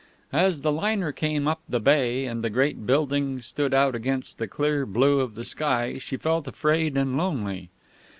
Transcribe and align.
As 0.33 0.63
the 0.63 0.71
liner 0.71 1.11
came 1.11 1.47
up 1.47 1.59
the 1.69 1.79
bay, 1.79 2.25
and 2.25 2.43
the 2.43 2.49
great 2.49 2.87
buildings 2.87 3.45
stood 3.45 3.71
out 3.71 3.93
against 3.93 4.39
the 4.39 4.47
clear 4.47 4.83
blue 4.87 5.19
of 5.19 5.35
the 5.35 5.45
sky, 5.45 5.99
she 5.99 6.17
felt 6.17 6.47
afraid 6.47 6.97
and 6.97 7.15
lonely. 7.19 7.69